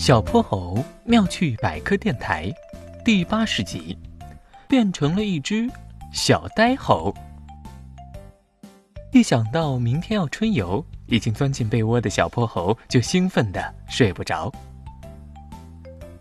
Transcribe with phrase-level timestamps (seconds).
[0.00, 2.50] 小泼猴妙趣百科电台
[3.04, 3.98] 第八十集，
[4.66, 5.68] 变成了一只
[6.10, 7.14] 小呆猴。
[9.12, 14.50] 一想到明天要春游，已经钻进被窝的小泼猴就兴奋的睡不着。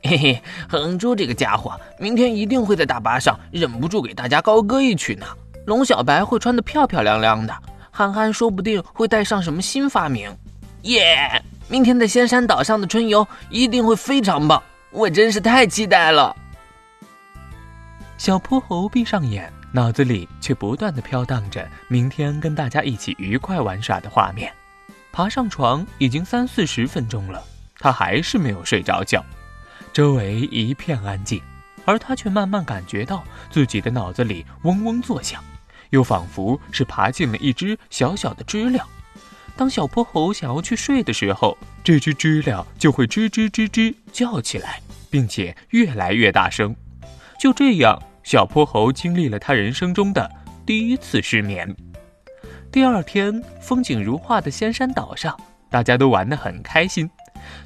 [0.03, 5.25] 嘿嘿，哼猪这个家伙，明天一定会在大巴上忍不住给大家高歌一曲呢。
[5.65, 7.55] 龙小白会穿得漂漂亮亮的，
[7.91, 10.29] 憨憨说不定会带上什么新发明。
[10.81, 11.41] 耶！
[11.69, 16.35] 明天在仙山岛上的春游一定会非常棒，我真是太期待了。
[18.17, 24.51] 小泼猴闭上眼，脑子里却不断的飘荡着明天跟大家一起愉快玩耍的画面。
[25.11, 27.43] 爬上床已经三四十分钟了，
[27.77, 29.23] 他还是没有睡着觉。
[29.93, 31.39] 周围一片安静，
[31.85, 35.43] 而他却慢慢感觉到自己的脑子里嗡嗡作响，
[35.91, 38.87] 又仿佛是爬进了一只小小的知了。
[39.59, 46.73] 当小泼猴想要去睡的时候，这只知了就会吱吱吱吱叫起来，并且越来越大声。
[47.37, 50.31] 就这样，小泼猴经历了他人生中的
[50.65, 51.75] 第一次失眠。
[52.71, 55.37] 第二天，风景如画的仙山岛上，
[55.69, 57.09] 大家都玩得很开心。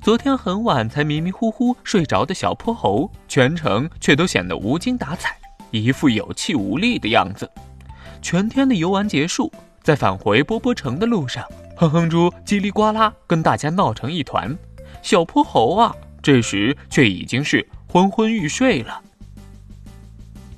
[0.02, 5.38] 昨天很晚才迷迷糊糊睡着的小泼猴，全程却都显得无精打采，
[5.70, 7.48] 一副有气无力的样子。
[8.20, 11.46] 全天的游玩结束，在返回波波城的路上。
[11.76, 14.56] 哼哼猪叽里呱啦跟大家闹成一团，
[15.02, 19.02] 小泼猴啊，这时却已经是昏昏欲睡了。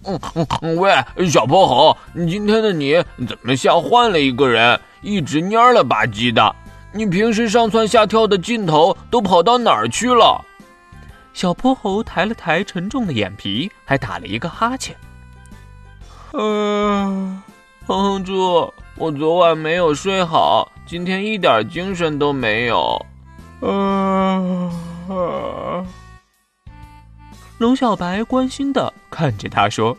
[0.03, 0.19] 嗯
[0.61, 0.93] 嗯，喂，
[1.27, 6.55] 小泼猴，今天的你怎么像换了一个人，一直蔫了吧唧的？
[6.93, 10.45] 你平时上蹿下跳的劲头都跑到哪儿去了？
[11.33, 14.95] 小泼猴抬了抬沉重的眼皮，还打了一个哈欠。
[16.33, 17.41] 嗯，
[17.87, 20.71] 哼哼猪，我昨晚没有睡好。
[20.87, 23.03] 今天一点精神都没有，
[23.61, 24.71] 啊！
[27.57, 29.97] 龙小白关心的看着他说：“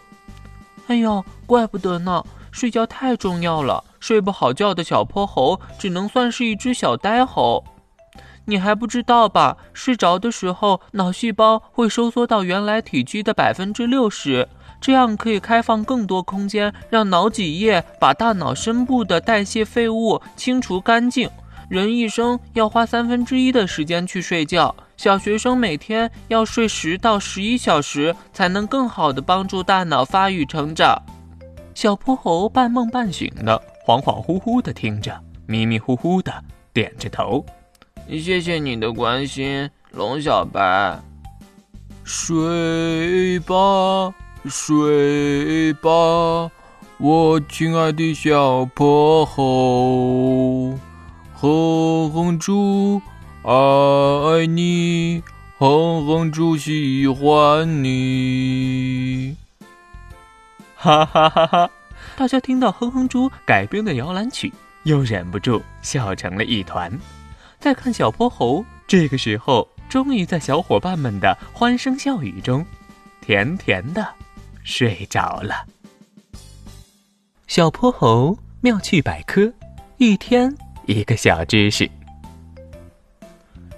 [0.87, 7.65] 哎呦，怪不得呢，睡觉太重要了，睡不好觉的小泼猴只能算是一只小呆猴。
[8.45, 9.57] 你还不知道吧？
[9.73, 14.49] 睡着的时候，脑细胞会收缩到原来体积的百分之六十。”
[14.81, 21.29] 这样可以开放更多空间，让脑脊液把大脑深部的代谢废物清除干净。
[21.69, 30.97] 人一生要花三分之一的时间去睡觉，小学生每天要睡十到十一小时，才能更好的帮助大脑发育成长。
[31.75, 35.13] 小泼猴半梦半醒的，恍恍惚惚的听着，
[35.47, 36.33] 迷迷糊糊的
[36.73, 37.45] 点着头。
[38.09, 40.97] 谢谢你的关心，龙小白。
[42.05, 44.15] 睡吧。
[44.49, 45.91] 睡吧，
[46.99, 50.79] 我亲爱的小泼猴，
[51.35, 53.01] 哼哼猪
[53.43, 55.23] 爱你，
[55.59, 59.37] 哼哼猪喜欢你，
[60.77, 61.71] 哈哈哈哈！
[62.17, 64.53] 大家听到哼哼猪改编的摇篮曲，
[64.85, 66.91] 又忍不住笑成了一团。
[67.59, 72.65] 再看小泼猴，这个时候终于在小伙伴们的欢声笑语中，
[73.21, 74.07] 甜甜的。
[74.67, 75.65] 睡着了。
[77.47, 79.51] 小泼猴妙趣百科，
[79.97, 80.53] 一天
[80.87, 81.89] 一个小知识。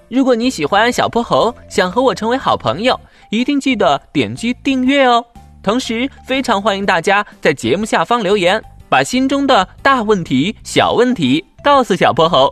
[0.09, 2.99] 如果你喜欢小泼猴，想和我成为好朋友，
[3.29, 5.23] 一定记得点击订阅哦。
[5.61, 12.51] 同时，非常欢迎大家在节目下方留言，把心中的大问题、小问题告诉小泼猴，